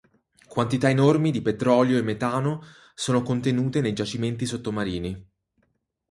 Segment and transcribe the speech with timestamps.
[0.47, 2.63] Quantità enormi di petrolio e metano
[2.95, 5.29] sono contenute nei giacimenti sottomarini.